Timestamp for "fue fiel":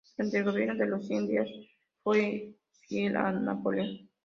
2.01-3.15